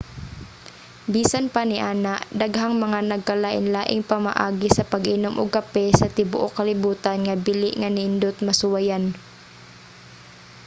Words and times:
bisan 1.13 1.45
pa 1.53 1.61
niana 1.71 2.13
daghang 2.41 2.73
mga 2.83 2.99
nagkalain-laing 3.11 4.01
pamaagi 4.11 4.69
sa 4.73 4.87
pag-inom 4.91 5.33
og 5.41 5.49
kape 5.57 5.85
sa 5.99 6.11
tibuok 6.17 6.51
kalibutan 6.59 7.17
nga 7.25 7.35
bili 7.45 7.69
nga 7.79 7.89
nindot 7.97 8.35
masuwayan 8.47 9.03